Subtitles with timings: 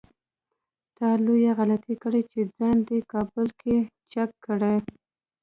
[0.97, 3.75] تا لويه غلطي کړې چې ځان دې کابل کې
[4.11, 4.75] چک کړی.